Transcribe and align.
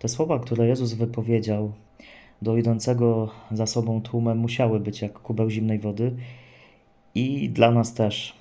Te 0.00 0.08
słowa, 0.08 0.38
które 0.38 0.68
Jezus 0.68 0.92
wypowiedział 0.92 1.72
do 2.42 2.56
idącego 2.56 3.30
za 3.52 3.66
sobą 3.66 4.02
tłumem, 4.02 4.38
musiały 4.38 4.80
być 4.80 5.02
jak 5.02 5.12
kubeł 5.12 5.50
zimnej 5.50 5.78
wody 5.78 6.16
i 7.14 7.48
dla 7.48 7.70
nas 7.70 7.94
też, 7.94 8.34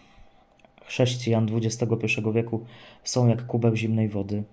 chrześcijan 0.85 1.47
XXI 1.55 2.21
wieku, 2.33 2.65
są 3.03 3.27
jak 3.27 3.45
kubeł 3.45 3.75
zimnej 3.75 4.09
wody 4.09 4.43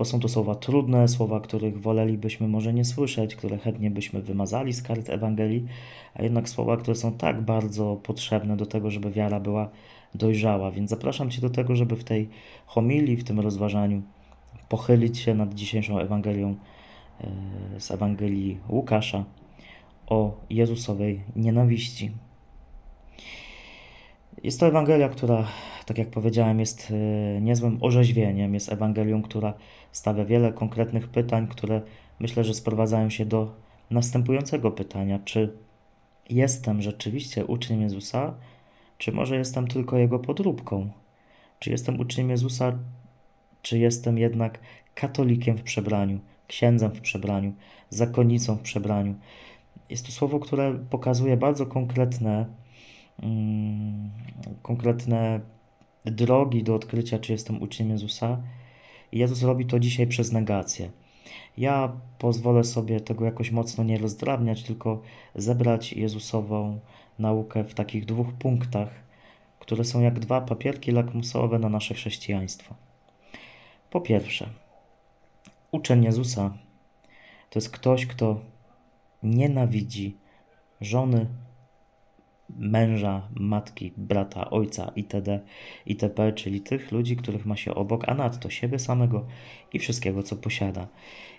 bo 0.00 0.04
są 0.04 0.20
to 0.20 0.28
słowa 0.28 0.54
trudne, 0.54 1.08
słowa, 1.08 1.40
których 1.40 1.80
wolelibyśmy 1.80 2.48
może 2.48 2.72
nie 2.74 2.84
słyszeć, 2.84 3.34
które 3.34 3.58
chętnie 3.58 3.90
byśmy 3.90 4.22
wymazali 4.22 4.72
z 4.72 4.82
kart 4.82 5.10
Ewangelii, 5.10 5.66
a 6.14 6.22
jednak 6.22 6.48
słowa, 6.48 6.76
które 6.76 6.94
są 6.94 7.12
tak 7.12 7.40
bardzo 7.40 8.00
potrzebne 8.02 8.56
do 8.56 8.66
tego, 8.66 8.90
żeby 8.90 9.10
wiara 9.10 9.40
była 9.40 9.68
dojrzała. 10.14 10.70
Więc 10.70 10.90
zapraszam 10.90 11.30
Cię 11.30 11.40
do 11.40 11.50
tego, 11.50 11.76
żeby 11.76 11.96
w 11.96 12.04
tej 12.04 12.28
homilii, 12.66 13.16
w 13.16 13.24
tym 13.24 13.40
rozważaniu 13.40 14.02
pochylić 14.70 15.18
się 15.18 15.34
nad 15.34 15.54
dzisiejszą 15.54 15.98
Ewangelią 15.98 16.54
e, 17.20 17.80
z 17.80 17.90
Ewangelii 17.90 18.58
Łukasza 18.68 19.24
o 20.06 20.40
Jezusowej 20.50 21.20
nienawiści. 21.36 22.10
Jest 24.42 24.60
to 24.60 24.66
Ewangelia, 24.66 25.08
która, 25.08 25.46
tak 25.86 25.98
jak 25.98 26.10
powiedziałem, 26.10 26.60
jest 26.60 26.90
e, 26.90 27.40
niezłym 27.40 27.78
orzeźwieniem, 27.80 28.54
jest 28.54 28.72
Ewangelią, 28.72 29.22
która 29.22 29.54
stawia 29.92 30.24
wiele 30.24 30.52
konkretnych 30.52 31.08
pytań, 31.08 31.46
które 31.46 31.82
myślę, 32.20 32.44
że 32.44 32.54
sprowadzają 32.54 33.10
się 33.10 33.26
do 33.26 33.54
następującego 33.90 34.70
pytania: 34.70 35.18
czy 35.24 35.56
jestem 36.30 36.82
rzeczywiście 36.82 37.46
uczniem 37.46 37.82
Jezusa, 37.82 38.34
czy 38.98 39.12
może 39.12 39.36
jestem 39.36 39.68
tylko 39.68 39.98
jego 39.98 40.18
podróbką? 40.18 40.90
Czy 41.58 41.70
jestem 41.70 42.00
uczniem 42.00 42.30
Jezusa, 42.30 42.78
czy 43.62 43.78
jestem 43.78 44.18
jednak 44.18 44.58
katolikiem 44.94 45.56
w 45.58 45.62
przebraniu, 45.62 46.20
księdzem 46.46 46.90
w 46.90 47.00
przebraniu, 47.00 47.52
zakonnicą 47.90 48.56
w 48.56 48.60
przebraniu? 48.60 49.14
Jest 49.90 50.06
to 50.06 50.12
słowo, 50.12 50.40
które 50.40 50.78
pokazuje 50.90 51.36
bardzo 51.36 51.66
konkretne, 51.66 52.46
mm, 53.22 54.10
konkretne 54.62 55.40
drogi 56.04 56.62
do 56.62 56.74
odkrycia, 56.74 57.18
czy 57.18 57.32
jestem 57.32 57.62
uczniem 57.62 57.90
Jezusa 57.90 58.42
i 59.12 59.18
Jezus 59.18 59.42
robi 59.42 59.66
to 59.66 59.80
dzisiaj 59.80 60.06
przez 60.06 60.32
negację. 60.32 60.90
Ja 61.56 61.92
pozwolę 62.18 62.64
sobie 62.64 63.00
tego 63.00 63.24
jakoś 63.24 63.50
mocno 63.50 63.84
nie 63.84 63.98
rozdrabniać, 63.98 64.62
tylko 64.62 65.02
zebrać 65.34 65.92
Jezusową 65.92 66.80
naukę 67.18 67.64
w 67.64 67.74
takich 67.74 68.04
dwóch 68.04 68.32
punktach, 68.32 68.88
które 69.58 69.84
są 69.84 70.00
jak 70.00 70.18
dwa 70.18 70.40
papierki 70.40 70.92
lakmusowe 70.92 71.58
na 71.58 71.68
nasze 71.68 71.94
chrześcijaństwo. 71.94 72.74
Po 73.90 74.00
pierwsze, 74.00 74.48
uczeń 75.70 76.04
Jezusa 76.04 76.54
to 77.50 77.58
jest 77.58 77.70
ktoś, 77.70 78.06
kto 78.06 78.40
nienawidzi 79.22 80.16
żony, 80.80 81.26
męża, 82.58 83.28
matki, 83.34 83.92
brata, 83.96 84.50
ojca 84.50 84.92
itd., 84.96 85.40
itp., 85.86 86.32
czyli 86.32 86.60
tych 86.60 86.92
ludzi, 86.92 87.16
których 87.16 87.46
ma 87.46 87.56
się 87.56 87.74
obok, 87.74 88.08
a 88.08 88.14
nadto 88.14 88.50
siebie 88.50 88.78
samego 88.78 89.26
i 89.72 89.78
wszystkiego, 89.78 90.22
co 90.22 90.36
posiada. 90.36 90.88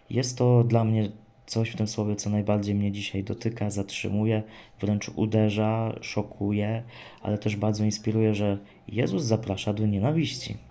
Jest 0.09 0.37
to 0.37 0.63
dla 0.63 0.83
mnie 0.83 1.11
coś 1.45 1.69
w 1.69 1.75
tym 1.75 1.87
słowie, 1.87 2.15
co 2.15 2.29
najbardziej 2.29 2.75
mnie 2.75 2.91
dzisiaj 2.91 3.23
dotyka, 3.23 3.69
zatrzymuje, 3.69 4.43
wręcz 4.79 5.09
uderza, 5.09 5.95
szokuje, 6.01 6.83
ale 7.21 7.37
też 7.37 7.55
bardzo 7.55 7.83
inspiruje, 7.83 8.35
że 8.35 8.57
Jezus 8.87 9.23
zaprasza 9.23 9.73
do 9.73 9.85
nienawiści. 9.85 10.70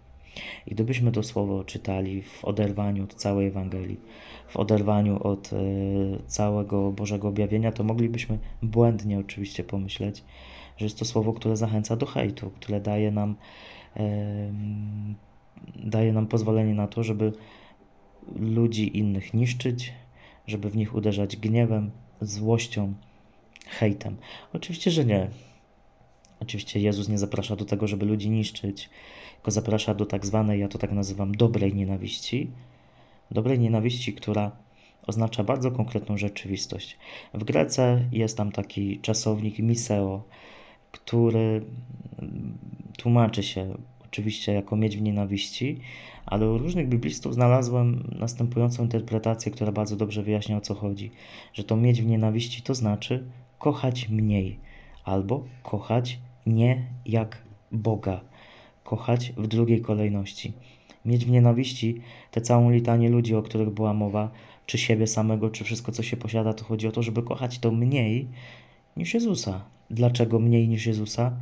I 0.66 0.70
gdybyśmy 0.70 1.12
to 1.12 1.22
słowo 1.22 1.64
czytali 1.64 2.22
w 2.22 2.44
oderwaniu 2.44 3.04
od 3.04 3.14
całej 3.14 3.46
Ewangelii, 3.46 4.00
w 4.48 4.56
oderwaniu 4.56 5.22
od 5.22 5.52
y, 5.52 5.56
całego 6.26 6.92
Bożego 6.92 7.28
objawienia, 7.28 7.72
to 7.72 7.84
moglibyśmy 7.84 8.38
błędnie 8.62 9.18
oczywiście 9.18 9.64
pomyśleć, 9.64 10.24
że 10.76 10.86
jest 10.86 10.98
to 10.98 11.04
słowo, 11.04 11.32
które 11.32 11.56
zachęca 11.56 11.96
do 11.96 12.06
hejtu, 12.06 12.50
które 12.50 12.80
daje 12.80 13.10
nam, 13.10 13.36
daje 15.76 16.12
nam 16.12 16.26
pozwolenie 16.26 16.74
na 16.74 16.86
to, 16.86 17.02
żeby 17.02 17.32
ludzi 18.36 18.98
innych 18.98 19.34
niszczyć, 19.34 19.92
żeby 20.46 20.70
w 20.70 20.76
nich 20.76 20.94
uderzać 20.94 21.36
gniewem, 21.36 21.90
złością, 22.20 22.94
hejtem. 23.66 24.16
Oczywiście, 24.52 24.90
że 24.90 25.04
nie. 25.04 25.30
Oczywiście 26.40 26.80
Jezus 26.80 27.08
nie 27.08 27.18
zaprasza 27.18 27.56
do 27.56 27.64
tego, 27.64 27.86
żeby 27.86 28.06
ludzi 28.06 28.30
niszczyć, 28.30 28.90
tylko 29.34 29.50
zaprasza 29.50 29.94
do 29.94 30.06
tak 30.06 30.26
zwanej, 30.26 30.60
ja 30.60 30.68
to 30.68 30.78
tak 30.78 30.92
nazywam, 30.92 31.34
dobrej 31.34 31.74
nienawiści. 31.74 32.50
Dobrej 33.30 33.58
nienawiści, 33.58 34.12
która 34.12 34.52
oznacza 35.06 35.44
bardzo 35.44 35.70
konkretną 35.70 36.16
rzeczywistość. 36.16 36.96
W 37.34 37.44
Grece 37.44 38.04
jest 38.12 38.36
tam 38.36 38.52
taki 38.52 39.00
czasownik 39.00 39.58
miseo, 39.58 40.22
który 40.92 41.62
tłumaczy 42.98 43.42
się 43.42 43.74
oczywiście 44.04 44.52
jako 44.52 44.76
mieć 44.76 44.96
w 44.96 45.02
nienawiści, 45.02 45.80
ale 46.26 46.50
u 46.50 46.58
różnych 46.58 46.88
biblistów 46.88 47.34
znalazłem 47.34 48.16
następującą 48.18 48.82
interpretację, 48.82 49.52
która 49.52 49.72
bardzo 49.72 49.96
dobrze 49.96 50.22
wyjaśnia 50.22 50.56
o 50.56 50.60
co 50.60 50.74
chodzi. 50.74 51.10
Że 51.52 51.64
to 51.64 51.76
mieć 51.76 52.02
w 52.02 52.06
nienawiści 52.06 52.62
to 52.62 52.74
znaczy 52.74 53.24
kochać 53.58 54.08
mniej 54.08 54.58
albo 55.04 55.44
kochać 55.62 56.18
nie 56.46 56.84
jak 57.06 57.42
Boga, 57.72 58.20
kochać 58.84 59.32
w 59.36 59.46
drugiej 59.46 59.80
kolejności. 59.80 60.52
Mieć 61.04 61.24
w 61.24 61.30
nienawiści 61.30 62.00
tę 62.30 62.40
całą 62.40 62.70
litanię 62.70 63.08
ludzi, 63.08 63.34
o 63.34 63.42
których 63.42 63.70
była 63.70 63.94
mowa, 63.94 64.30
czy 64.66 64.78
siebie 64.78 65.06
samego, 65.06 65.50
czy 65.50 65.64
wszystko, 65.64 65.92
co 65.92 66.02
się 66.02 66.16
posiada, 66.16 66.54
to 66.54 66.64
chodzi 66.64 66.88
o 66.88 66.92
to, 66.92 67.02
żeby 67.02 67.22
kochać 67.22 67.58
to 67.58 67.70
mniej 67.70 68.28
niż 68.96 69.14
Jezusa. 69.14 69.64
Dlaczego 69.90 70.38
mniej 70.38 70.68
niż 70.68 70.86
Jezusa? 70.86 71.36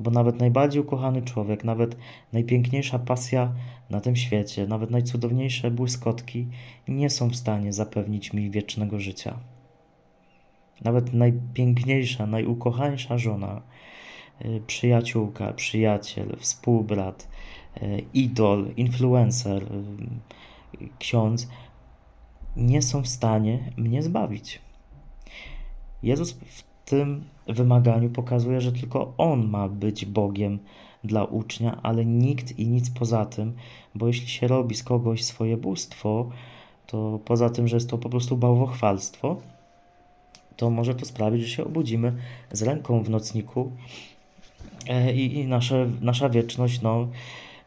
Bo 0.00 0.10
nawet 0.10 0.40
najbardziej 0.40 0.82
ukochany 0.82 1.22
człowiek, 1.22 1.64
nawet 1.64 1.96
najpiękniejsza 2.32 2.98
pasja 2.98 3.52
na 3.90 4.00
tym 4.00 4.16
świecie, 4.16 4.66
nawet 4.66 4.90
najcudowniejsze 4.90 5.70
błyskotki 5.70 6.46
nie 6.88 7.10
są 7.10 7.28
w 7.28 7.36
stanie 7.36 7.72
zapewnić 7.72 8.32
mi 8.32 8.50
wiecznego 8.50 9.00
życia. 9.00 9.38
Nawet 10.84 11.12
najpiękniejsza, 11.12 12.26
najukochańsza 12.26 13.18
żona, 13.18 13.62
przyjaciółka, 14.66 15.52
przyjaciel, 15.52 16.36
współbrat, 16.38 17.28
y, 17.82 18.04
idol, 18.14 18.66
influencer, 18.76 19.62
y, 19.62 20.88
ksiądz 20.98 21.48
nie 22.56 22.82
są 22.82 23.02
w 23.02 23.08
stanie 23.08 23.72
mnie 23.76 24.02
zbawić. 24.02 24.60
Jezus 26.02 26.32
w 26.32 26.62
tym 26.84 27.24
wymaganiu 27.46 28.10
pokazuje, 28.10 28.60
że 28.60 28.72
tylko 28.72 29.14
On 29.18 29.48
ma 29.48 29.68
być 29.68 30.06
Bogiem 30.06 30.58
dla 31.04 31.24
ucznia, 31.24 31.80
ale 31.82 32.04
nikt 32.04 32.58
i 32.58 32.68
nic 32.68 32.90
poza 32.90 33.24
tym, 33.24 33.52
bo 33.94 34.06
jeśli 34.06 34.28
się 34.28 34.48
robi 34.48 34.74
z 34.74 34.82
kogoś 34.82 35.24
swoje 35.24 35.56
bóstwo, 35.56 36.30
to 36.86 37.20
poza 37.24 37.50
tym, 37.50 37.68
że 37.68 37.76
jest 37.76 37.90
to 37.90 37.98
po 37.98 38.08
prostu 38.08 38.36
bałwochwalstwo, 38.36 39.36
to 40.56 40.70
może 40.70 40.94
to 40.94 41.06
sprawić, 41.06 41.42
że 41.42 41.48
się 41.48 41.64
obudzimy 41.64 42.12
z 42.52 42.62
ręką 42.62 43.02
w 43.02 43.10
nocniku 43.10 43.72
i, 45.14 45.34
i 45.34 45.46
nasze, 45.46 45.88
nasza 46.00 46.28
wieczność 46.28 46.82
no, 46.82 47.08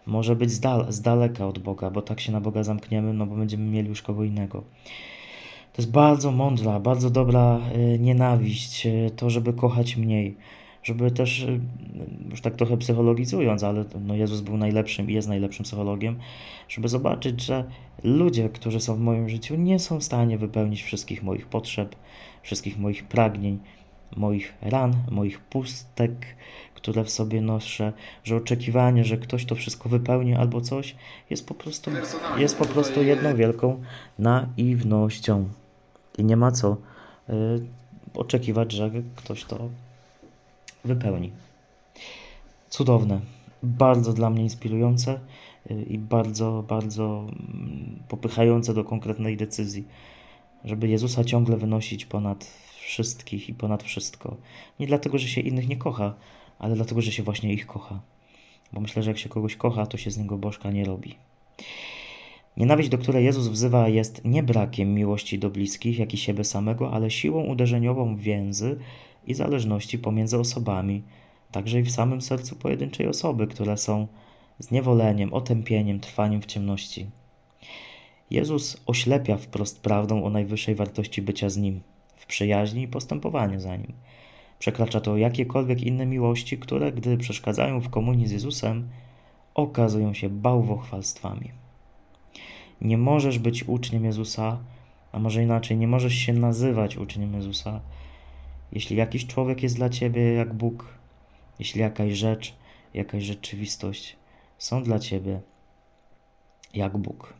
może 0.05 0.35
być 0.35 0.51
z, 0.51 0.59
dal, 0.59 0.85
z 0.89 1.01
daleka 1.01 1.47
od 1.47 1.59
Boga, 1.59 1.91
bo 1.91 2.01
tak 2.01 2.19
się 2.19 2.31
na 2.31 2.41
Boga 2.41 2.63
zamkniemy, 2.63 3.13
no 3.13 3.25
bo 3.25 3.35
będziemy 3.35 3.63
mieli 3.63 3.89
już 3.89 4.01
kogo 4.01 4.23
innego. 4.23 4.63
To 5.73 5.81
jest 5.81 5.91
bardzo 5.91 6.31
mądra, 6.31 6.79
bardzo 6.79 7.09
dobra 7.09 7.59
e, 7.73 7.99
nienawiść, 7.99 8.85
e, 8.85 9.09
to, 9.15 9.29
żeby 9.29 9.53
kochać 9.53 9.97
mniej. 9.97 10.35
Żeby 10.83 11.11
też, 11.11 11.47
już 12.29 12.41
tak 12.41 12.55
trochę 12.55 12.77
psychologizując, 12.77 13.63
ale 13.63 13.85
no 14.01 14.15
Jezus 14.15 14.41
był 14.41 14.57
najlepszym 14.57 15.09
i 15.09 15.13
jest 15.13 15.27
najlepszym 15.27 15.65
psychologiem, 15.65 16.19
żeby 16.69 16.87
zobaczyć, 16.87 17.41
że 17.41 17.63
ludzie, 18.03 18.49
którzy 18.49 18.79
są 18.79 18.95
w 18.95 18.99
moim 18.99 19.29
życiu, 19.29 19.55
nie 19.55 19.79
są 19.79 19.99
w 19.99 20.03
stanie 20.03 20.37
wypełnić 20.37 20.83
wszystkich 20.83 21.23
moich 21.23 21.47
potrzeb, 21.47 21.95
wszystkich 22.43 22.79
moich 22.79 23.03
pragnień, 23.03 23.59
moich 24.15 24.53
ran, 24.61 24.93
moich 25.11 25.39
pustek, 25.39 26.11
które 26.75 27.03
w 27.03 27.09
sobie 27.09 27.41
noszę, 27.41 27.93
że 28.23 28.35
oczekiwanie, 28.35 29.03
że 29.03 29.17
ktoś 29.17 29.45
to 29.45 29.55
wszystko 29.55 29.89
wypełni 29.89 30.33
albo 30.33 30.61
coś, 30.61 30.95
jest 31.29 31.47
po 31.47 31.53
prostu, 31.53 31.91
jest 32.37 32.57
po 32.57 32.65
prostu 32.65 33.03
jedną 33.03 33.35
wielką 33.35 33.81
naiwnością. 34.19 35.49
I 36.17 36.23
nie 36.23 36.37
ma 36.37 36.51
co 36.51 36.77
y, 37.29 37.33
oczekiwać, 38.13 38.71
że 38.71 38.91
ktoś 39.15 39.43
to 39.43 39.69
wypełni. 40.85 41.31
Cudowne, 42.69 43.19
bardzo 43.63 44.13
dla 44.13 44.29
mnie 44.29 44.43
inspirujące 44.43 45.19
y, 45.71 45.83
i 45.83 45.97
bardzo, 45.97 46.63
bardzo 46.67 47.27
mm, 47.29 47.99
popychające 48.07 48.73
do 48.73 48.83
konkretnej 48.83 49.37
decyzji 49.37 49.85
żeby 50.65 50.87
Jezusa 50.87 51.23
ciągle 51.23 51.57
wynosić 51.57 52.05
ponad 52.05 52.47
wszystkich 52.89 53.49
i 53.49 53.53
ponad 53.53 53.83
wszystko. 53.83 54.37
Nie 54.79 54.87
dlatego, 54.87 55.17
że 55.17 55.27
się 55.27 55.41
innych 55.41 55.67
nie 55.67 55.77
kocha, 55.77 56.15
ale 56.59 56.75
dlatego, 56.75 57.01
że 57.01 57.11
się 57.11 57.23
właśnie 57.23 57.53
ich 57.53 57.67
kocha. 57.67 58.01
Bo 58.73 58.81
myślę, 58.81 59.03
że 59.03 59.11
jak 59.11 59.17
się 59.17 59.29
kogoś 59.29 59.55
kocha, 59.55 59.85
to 59.85 59.97
się 59.97 60.11
z 60.11 60.17
niego 60.17 60.37
bożka 60.37 60.71
nie 60.71 60.85
robi. 60.85 61.15
Nienawiść, 62.57 62.89
do 62.89 62.97
której 62.97 63.25
Jezus 63.25 63.47
wzywa, 63.47 63.89
jest 63.89 64.25
nie 64.25 64.43
brakiem 64.43 64.93
miłości 64.93 65.39
do 65.39 65.49
bliskich, 65.49 65.99
jak 65.99 66.13
i 66.13 66.17
siebie 66.17 66.43
samego, 66.43 66.91
ale 66.91 67.11
siłą 67.11 67.43
uderzeniową 67.43 68.15
więzy 68.17 68.79
i 69.27 69.33
zależności 69.33 69.99
pomiędzy 69.99 70.39
osobami, 70.39 71.03
także 71.51 71.79
i 71.79 71.83
w 71.83 71.91
samym 71.91 72.21
sercu 72.21 72.55
pojedynczej 72.55 73.07
osoby, 73.07 73.47
które 73.47 73.77
są 73.77 74.07
zniewoleniem, 74.59 75.33
otępieniem, 75.33 75.99
trwaniem 75.99 76.41
w 76.41 76.45
ciemności. 76.45 77.05
Jezus 78.31 78.77
oślepia 78.85 79.37
wprost 79.37 79.81
prawdą 79.81 80.23
o 80.23 80.29
najwyższej 80.29 80.75
wartości 80.75 81.21
bycia 81.21 81.49
z 81.49 81.57
Nim, 81.57 81.81
przyjaźni 82.29 82.83
i 82.83 82.87
postępowaniu 82.87 83.59
za 83.59 83.75
Nim. 83.75 83.93
Przekracza 84.59 85.01
to 85.01 85.17
jakiekolwiek 85.17 85.81
inne 85.83 86.05
miłości, 86.05 86.57
które, 86.57 86.91
gdy 86.91 87.17
przeszkadzają 87.17 87.81
w 87.81 87.89
komunii 87.89 88.27
z 88.27 88.31
Jezusem, 88.31 88.89
okazują 89.55 90.13
się 90.13 90.29
bałwochwalstwami. 90.29 91.51
Nie 92.81 92.97
możesz 92.97 93.39
być 93.39 93.63
uczniem 93.63 94.05
Jezusa, 94.05 94.57
a 95.11 95.19
może 95.19 95.43
inaczej, 95.43 95.77
nie 95.77 95.87
możesz 95.87 96.13
się 96.13 96.33
nazywać 96.33 96.97
uczniem 96.97 97.33
Jezusa, 97.33 97.81
jeśli 98.71 98.95
jakiś 98.97 99.27
człowiek 99.27 99.63
jest 99.63 99.75
dla 99.75 99.89
ciebie 99.89 100.33
jak 100.33 100.53
Bóg, 100.53 100.93
jeśli 101.59 101.81
jakaś 101.81 102.13
rzecz, 102.13 102.55
jakaś 102.93 103.23
rzeczywistość 103.23 104.15
są 104.57 104.83
dla 104.83 104.99
ciebie 104.99 105.41
jak 106.73 106.97
Bóg. 106.97 107.33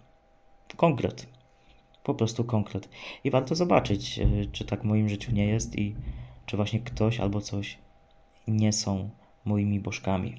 Konkret. 0.75 1.38
Po 2.09 2.13
prostu 2.13 2.43
konkret. 2.43 2.89
I 3.23 3.31
warto 3.31 3.55
zobaczyć, 3.55 4.19
e, 4.19 4.45
czy 4.51 4.65
tak 4.65 4.81
w 4.81 4.85
moim 4.85 5.09
życiu 5.09 5.31
nie 5.31 5.45
jest 5.45 5.79
i 5.79 5.95
czy 6.45 6.57
właśnie 6.57 6.79
ktoś 6.79 7.19
albo 7.19 7.41
coś 7.41 7.77
nie 8.47 8.73
są 8.73 9.09
moimi 9.45 9.79
bożkami. 9.79 10.35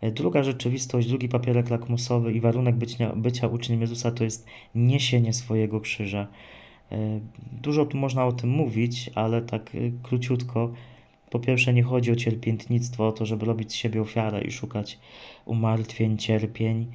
E, 0.00 0.10
druga 0.10 0.42
rzeczywistość, 0.42 1.08
drugi 1.08 1.28
papierek 1.28 1.70
lakmusowy 1.70 2.32
i 2.32 2.40
warunek 2.40 2.76
bycia, 2.76 3.12
bycia 3.16 3.48
uczniem 3.48 3.80
Jezusa 3.80 4.10
to 4.10 4.24
jest 4.24 4.46
niesienie 4.74 5.32
swojego 5.32 5.80
krzyża. 5.80 6.26
E, 6.92 7.20
dużo 7.52 7.86
tu 7.86 7.96
można 7.96 8.26
o 8.26 8.32
tym 8.32 8.50
mówić, 8.50 9.10
ale 9.14 9.42
tak 9.42 9.70
króciutko. 10.02 10.72
Po 11.30 11.38
pierwsze, 11.40 11.74
nie 11.74 11.82
chodzi 11.82 12.12
o 12.12 12.16
cierpiętnictwo, 12.16 13.06
o 13.06 13.12
to, 13.12 13.26
żeby 13.26 13.46
robić 13.46 13.72
z 13.72 13.74
siebie 13.74 14.00
ofiarę 14.00 14.42
i 14.42 14.52
szukać 14.52 14.98
umartwień, 15.44 16.18
cierpień 16.18 16.92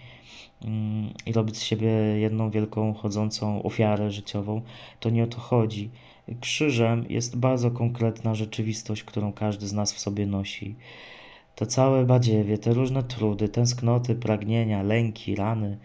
i 1.25 1.33
robić 1.33 1.57
z 1.57 1.63
siebie 1.63 1.89
jedną 2.19 2.49
wielką 2.49 2.93
chodzącą 2.93 3.63
ofiarę 3.63 4.11
życiową. 4.11 4.61
To 4.99 5.09
nie 5.09 5.23
o 5.23 5.27
to 5.27 5.39
chodzi. 5.39 5.89
Krzyżem 6.41 7.05
jest 7.09 7.37
bardzo 7.37 7.71
konkretna 7.71 8.35
rzeczywistość, 8.35 9.03
którą 9.03 9.33
każdy 9.33 9.67
z 9.67 9.73
nas 9.73 9.93
w 9.93 9.99
sobie 9.99 10.25
nosi. 10.25 10.75
To 11.55 11.65
całe 11.65 12.05
badziewie, 12.05 12.57
te 12.57 12.73
różne 12.73 13.03
trudy, 13.03 13.49
tęsknoty, 13.49 14.15
pragnienia, 14.15 14.83
lęki, 14.83 15.35
rany, 15.35 15.77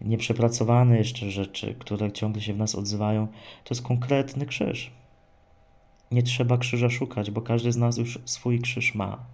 nieprzepracowane 0.00 0.98
jeszcze 0.98 1.30
rzeczy, 1.30 1.74
które 1.78 2.12
ciągle 2.12 2.42
się 2.42 2.54
w 2.54 2.58
nas 2.58 2.74
odzywają, 2.74 3.26
to 3.64 3.74
jest 3.74 3.82
konkretny 3.82 4.46
krzyż. 4.46 4.90
Nie 6.10 6.22
trzeba 6.22 6.58
krzyża 6.58 6.90
szukać, 6.90 7.30
bo 7.30 7.40
każdy 7.40 7.72
z 7.72 7.76
nas 7.76 7.98
już 7.98 8.18
swój 8.24 8.60
krzyż 8.60 8.94
ma. 8.94 9.26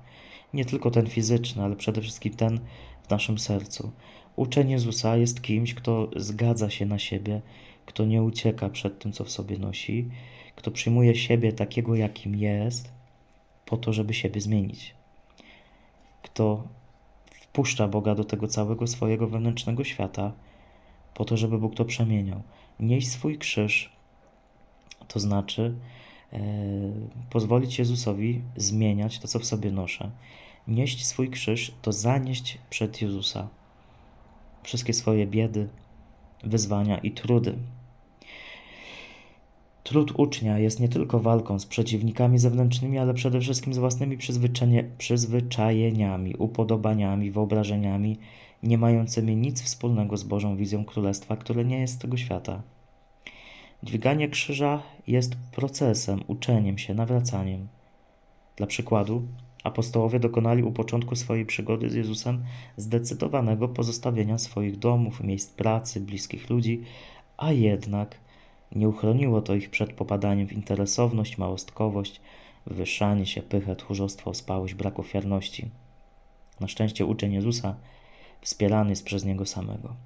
Nie 0.54 0.64
tylko 0.64 0.90
ten 0.90 1.06
fizyczny, 1.06 1.64
ale 1.64 1.76
przede 1.76 2.00
wszystkim 2.00 2.34
ten 2.34 2.60
w 3.06 3.10
naszym 3.10 3.38
sercu. 3.38 3.92
Uczeń 4.36 4.70
Jezusa 4.70 5.16
jest 5.16 5.42
kimś, 5.42 5.74
kto 5.74 6.10
zgadza 6.16 6.70
się 6.70 6.86
na 6.86 6.98
siebie, 6.98 7.40
kto 7.86 8.04
nie 8.04 8.22
ucieka 8.22 8.68
przed 8.68 8.98
tym, 8.98 9.12
co 9.12 9.24
w 9.24 9.30
sobie 9.30 9.58
nosi, 9.58 10.08
kto 10.56 10.70
przyjmuje 10.70 11.14
siebie 11.14 11.52
takiego, 11.52 11.94
jakim 11.94 12.36
jest, 12.36 12.92
po 13.66 13.76
to, 13.76 13.92
żeby 13.92 14.14
siebie 14.14 14.40
zmienić. 14.40 14.94
Kto 16.22 16.68
wpuszcza 17.30 17.88
Boga 17.88 18.14
do 18.14 18.24
tego 18.24 18.48
całego 18.48 18.86
swojego 18.86 19.28
wewnętrznego 19.28 19.84
świata, 19.84 20.32
po 21.14 21.24
to, 21.24 21.36
żeby 21.36 21.58
Bóg 21.58 21.74
to 21.74 21.84
przemieniał. 21.84 22.42
Nieść 22.80 23.08
swój 23.08 23.38
krzyż, 23.38 23.92
to 25.08 25.20
znaczy 25.20 25.74
e, 26.32 26.38
pozwolić 27.30 27.78
Jezusowi 27.78 28.40
zmieniać 28.56 29.18
to, 29.18 29.28
co 29.28 29.38
w 29.38 29.44
sobie 29.44 29.72
noszę. 29.72 30.10
Nieść 30.68 31.06
swój 31.06 31.30
krzyż 31.30 31.74
to 31.82 31.92
zanieść 31.92 32.58
przed 32.70 33.02
Jezusa 33.02 33.48
wszystkie 34.66 34.92
swoje 34.92 35.26
biedy, 35.26 35.68
wyzwania 36.44 36.98
i 36.98 37.10
trudy. 37.10 37.58
Trud 39.82 40.12
ucznia 40.18 40.58
jest 40.58 40.80
nie 40.80 40.88
tylko 40.88 41.20
walką 41.20 41.58
z 41.58 41.66
przeciwnikami 41.66 42.38
zewnętrznymi, 42.38 42.98
ale 42.98 43.14
przede 43.14 43.40
wszystkim 43.40 43.74
z 43.74 43.78
własnymi 43.78 44.18
przyzwyczajeniami, 44.98 46.34
upodobaniami, 46.36 47.30
wyobrażeniami, 47.30 48.18
nie 48.62 48.78
mającymi 48.78 49.36
nic 49.36 49.62
wspólnego 49.62 50.16
z 50.16 50.24
Bożą 50.24 50.56
wizją 50.56 50.84
Królestwa, 50.84 51.36
które 51.36 51.64
nie 51.64 51.78
jest 51.80 51.94
z 51.94 51.98
tego 51.98 52.16
świata. 52.16 52.62
Dźwiganie 53.82 54.28
krzyża 54.28 54.82
jest 55.06 55.36
procesem, 55.52 56.20
uczeniem 56.26 56.78
się, 56.78 56.94
nawracaniem. 56.94 57.68
Dla 58.56 58.66
przykładu, 58.66 59.22
apostołowie 59.64 60.20
dokonali 60.20 60.62
u 60.62 60.72
początku 60.72 61.16
swojej 61.16 61.46
przygody 61.46 61.90
z 61.90 61.94
Jezusem 61.94 62.44
zdecydowanego 62.76 63.68
pozostawienia 63.68 64.38
swoich 64.38 64.78
domów, 64.78 65.24
miejsc 65.24 65.50
pracy, 65.50 66.00
bliskich 66.00 66.50
ludzi, 66.50 66.82
a 67.36 67.52
jednak 67.52 68.18
nie 68.72 68.88
uchroniło 68.88 69.42
to 69.42 69.54
ich 69.54 69.70
przed 69.70 69.92
popadaniem 69.92 70.46
w 70.46 70.52
interesowność, 70.52 71.38
małostkowość, 71.38 72.20
wywyższanie 72.66 73.26
się, 73.26 73.42
pychę, 73.42 73.76
tchórzostwo, 73.76 74.34
spałość, 74.34 74.74
brak 74.74 74.98
ofiarności. 74.98 75.70
Na 76.60 76.68
szczęście 76.68 77.06
uczeń 77.06 77.32
Jezusa 77.32 77.76
wspierany 78.40 78.90
jest 78.90 79.04
przez 79.04 79.24
Niego 79.24 79.46
samego. 79.46 79.96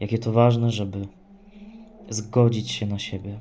Jakie 0.00 0.18
to 0.18 0.32
ważne, 0.32 0.70
żeby 0.70 1.06
zgodzić 2.08 2.70
się 2.70 2.86
na 2.86 2.98
siebie, 2.98 3.38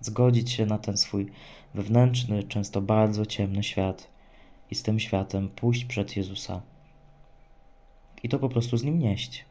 zgodzić 0.00 0.52
się 0.52 0.66
na 0.66 0.78
ten 0.78 0.96
swój 0.96 1.30
wewnętrzny, 1.74 2.42
często 2.42 2.80
bardzo 2.80 3.26
ciemny 3.26 3.62
świat 3.62 4.08
i 4.70 4.74
z 4.74 4.82
tym 4.82 5.00
światem 5.00 5.48
pójść 5.48 5.84
przed 5.84 6.16
Jezusa 6.16 6.62
i 8.22 8.28
to 8.28 8.38
po 8.38 8.48
prostu 8.48 8.76
z 8.76 8.84
Nim 8.84 8.98
nieść. 8.98 9.44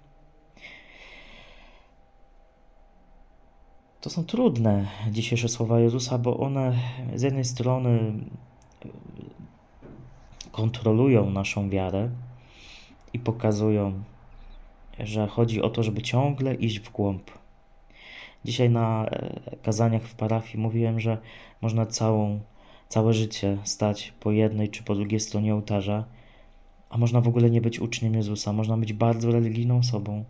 To 4.02 4.10
są 4.10 4.24
trudne 4.24 4.88
dzisiejsze 5.12 5.50
słowa 5.50 5.80
Jezusa, 5.80 6.18
bo 6.18 6.38
one 6.38 6.80
z 7.16 7.22
jednej 7.22 7.46
strony 7.46 8.14
kontrolują 10.52 11.30
naszą 11.30 11.70
wiarę 11.70 12.10
i 13.14 13.20
pokazują, 13.20 14.04
że 15.00 15.28
chodzi 15.28 15.62
o 15.62 15.70
to, 15.70 15.84
żeby 15.84 16.02
ciągle 16.02 16.56
iść 16.56 16.80
w 16.80 16.92
głąb. 16.92 17.32
Dzisiaj 18.46 18.70
na 18.70 19.06
e, 19.06 19.56
kazaniach 19.64 20.04
w 20.04 20.16
parafii 20.16 20.64
mówiłem, 20.64 21.00
że 21.00 21.18
można 21.62 21.86
całą, 21.86 22.40
całe 22.90 23.14
życie 23.14 23.58
stać 23.64 24.14
po 24.20 24.32
jednej 24.32 24.70
czy 24.70 24.84
po 24.84 24.96
drugiej 24.96 25.20
stronie 25.20 25.56
ołtarza, 25.56 26.06
a 26.90 26.98
można 26.98 27.22
w 27.22 27.28
ogóle 27.28 27.50
nie 27.50 27.62
być 27.62 27.80
uczniem 27.80 28.14
Jezusa. 28.14 28.54
Można 28.54 28.78
być 28.78 28.94
bardzo 28.94 29.32
religijną 29.32 29.78
osobą, 29.78 30.26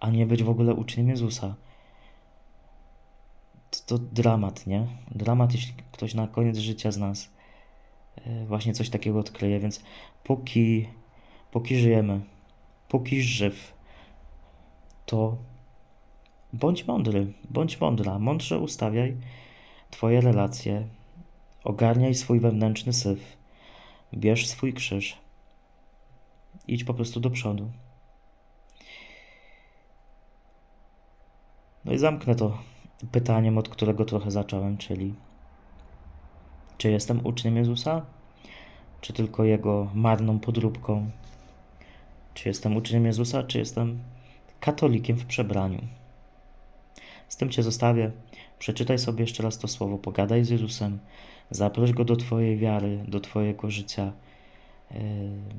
a 0.00 0.10
nie 0.10 0.26
być 0.26 0.42
w 0.42 0.50
ogóle 0.50 0.74
uczniem 0.74 1.08
Jezusa 1.08 1.54
to, 3.70 3.78
to 3.86 3.98
dramat, 3.98 4.66
nie? 4.66 4.86
Dramat, 5.10 5.52
jeśli 5.52 5.74
ktoś 5.92 6.14
na 6.14 6.28
koniec 6.28 6.58
życia 6.58 6.92
z 6.92 6.98
nas 6.98 7.30
e, 8.16 8.46
właśnie 8.46 8.74
coś 8.74 8.90
takiego 8.90 9.18
odkryje, 9.18 9.60
więc 9.60 9.82
póki, 10.24 10.88
póki 11.50 11.76
żyjemy, 11.76 12.20
póki 12.88 13.22
żyw, 13.22 13.74
to 15.06 15.36
bądź 16.52 16.86
mądry, 16.86 17.32
bądź 17.50 17.80
mądra, 17.80 18.18
mądrze 18.18 18.58
ustawiaj 18.58 19.16
Twoje 19.90 20.20
relacje, 20.20 20.88
ogarniaj 21.64 22.14
swój 22.14 22.40
wewnętrzny 22.40 22.92
syf, 22.92 23.36
bierz 24.14 24.46
swój 24.46 24.72
krzyż, 24.72 25.18
idź 26.68 26.84
po 26.84 26.94
prostu 26.94 27.20
do 27.20 27.30
przodu. 27.30 27.70
No 31.84 31.92
i 31.92 31.98
zamknę 31.98 32.34
to 32.34 32.58
pytaniem, 33.12 33.58
od 33.58 33.68
którego 33.68 34.04
trochę 34.04 34.30
zacząłem, 34.30 34.78
czyli 34.78 35.14
czy 36.78 36.90
jestem 36.90 37.26
uczniem 37.26 37.56
Jezusa, 37.56 38.06
czy 39.00 39.12
tylko 39.12 39.44
Jego 39.44 39.90
marną 39.94 40.38
podróbką? 40.38 41.10
Czy 42.34 42.48
jestem 42.48 42.76
uczniem 42.76 43.06
Jezusa, 43.06 43.42
czy 43.42 43.58
jestem 43.58 43.98
katolikiem 44.60 45.16
w 45.16 45.26
przebraniu? 45.26 45.80
Z 47.28 47.36
tym 47.36 47.50
Cię 47.50 47.62
zostawię. 47.62 48.10
Przeczytaj 48.58 48.98
sobie 48.98 49.20
jeszcze 49.20 49.42
raz 49.42 49.58
to 49.58 49.68
słowo, 49.68 49.98
pogadaj 49.98 50.44
z 50.44 50.50
Jezusem, 50.50 50.98
zaproś 51.50 51.92
Go 51.92 52.04
do 52.04 52.16
Twojej 52.16 52.56
wiary, 52.56 53.04
do 53.08 53.20
Twojego 53.20 53.70
życia. 53.70 54.12
Yy, 54.90 55.00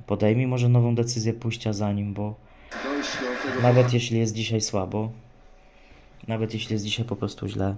podejmij 0.08 0.48
może 0.48 0.70
nową 0.70 0.96
decyzję 0.96 1.34
pójścia 1.34 1.74
za 1.74 1.94
Nim, 1.94 2.14
bo 2.14 2.36
nawet 3.62 3.94
jeśli 3.94 4.20
jest 4.20 4.34
dzisiaj 4.34 4.62
słabo, 4.62 5.12
nawet 6.28 6.54
jeśli 6.54 6.74
jest 6.74 6.86
dzisiaj 6.86 7.06
po 7.06 7.16
prostu 7.16 7.48
źle, 7.48 7.76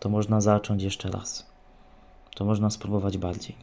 to 0.00 0.08
można 0.08 0.40
zacząć 0.40 0.82
jeszcze 0.82 1.10
raz. 1.10 1.46
To 2.34 2.44
można 2.44 2.70
spróbować 2.70 3.18
bardziej. 3.18 3.54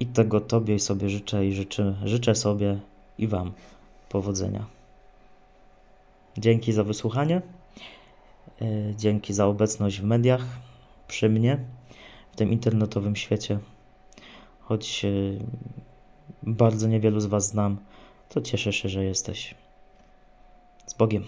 I 0.00 0.06
tego 0.06 0.40
Tobie 0.40 0.78
sobie 0.78 1.08
życzę 1.08 1.46
i 1.46 1.52
życzę, 1.52 1.94
życzę 2.04 2.34
sobie 2.34 2.80
i 3.18 3.26
Wam 3.26 3.52
powodzenia. 4.08 4.66
Dzięki 6.38 6.72
za 6.72 6.84
wysłuchanie. 6.84 7.42
E, 8.62 8.94
Dzięki 8.96 9.34
za 9.34 9.46
obecność 9.46 10.00
w 10.00 10.04
mediach, 10.04 10.44
przy 11.08 11.28
mnie, 11.28 11.64
w 12.32 12.36
tym 12.36 12.52
internetowym 12.52 13.16
świecie. 13.16 13.58
Choć 14.60 15.04
e, 15.04 15.08
bardzo 16.42 16.88
niewielu 16.88 17.20
z 17.20 17.26
Was 17.26 17.46
znam, 17.46 17.78
to 18.28 18.40
cieszę 18.40 18.72
się, 18.72 18.88
że 18.88 19.04
jesteś. 19.04 19.54
Z 20.86 20.94
Bogiem. 20.94 21.24